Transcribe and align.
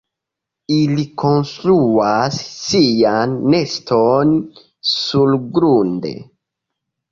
Ili 0.75 1.03
konstruas 1.23 2.39
sian 2.63 3.37
neston 3.57 4.35
surgrunde. 4.95 6.19